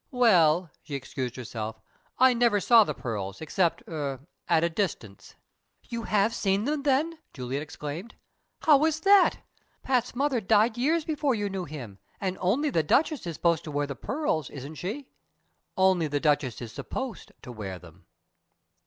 [0.09, 1.79] "Well," she excused herself,
[2.17, 5.35] "I never saw the pearls, except er at a distance."
[5.91, 8.15] "You have seen them, then?" Juliet exclaimed.
[8.61, 9.41] "How was that?
[9.83, 13.69] Pat's mother died years before you knew him, and only the Duchess is supposed to
[13.71, 15.05] wear the pearls, isn't she?"
[15.77, 18.07] "Only the Duchess is supposed to wear them."